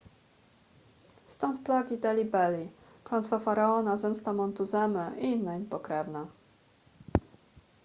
[1.27, 2.71] stąd plagi delhi belly
[3.03, 6.27] klątwa faraona zemsta montuzemy i inne im pokrewne